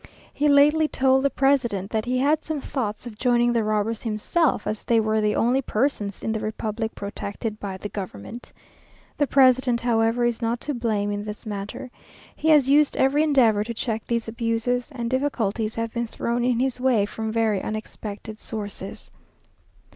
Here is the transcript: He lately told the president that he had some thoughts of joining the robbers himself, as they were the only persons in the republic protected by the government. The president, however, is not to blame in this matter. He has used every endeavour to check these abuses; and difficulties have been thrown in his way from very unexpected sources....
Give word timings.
He 0.33 0.47
lately 0.47 0.87
told 0.87 1.23
the 1.23 1.29
president 1.29 1.91
that 1.91 2.05
he 2.05 2.17
had 2.17 2.43
some 2.43 2.59
thoughts 2.59 3.05
of 3.05 3.19
joining 3.19 3.53
the 3.53 3.63
robbers 3.63 4.01
himself, 4.01 4.65
as 4.65 4.83
they 4.83 4.99
were 4.99 5.21
the 5.21 5.35
only 5.35 5.61
persons 5.61 6.23
in 6.23 6.31
the 6.31 6.39
republic 6.39 6.95
protected 6.95 7.59
by 7.59 7.77
the 7.77 7.87
government. 7.87 8.51
The 9.15 9.27
president, 9.27 9.81
however, 9.81 10.25
is 10.25 10.41
not 10.41 10.59
to 10.61 10.73
blame 10.73 11.11
in 11.11 11.23
this 11.23 11.45
matter. 11.45 11.91
He 12.35 12.49
has 12.49 12.67
used 12.67 12.97
every 12.97 13.21
endeavour 13.21 13.63
to 13.63 13.75
check 13.75 14.07
these 14.07 14.27
abuses; 14.27 14.91
and 14.95 15.07
difficulties 15.07 15.75
have 15.75 15.93
been 15.93 16.07
thrown 16.07 16.43
in 16.43 16.59
his 16.59 16.81
way 16.81 17.05
from 17.05 17.31
very 17.31 17.61
unexpected 17.61 18.39
sources.... 18.39 19.11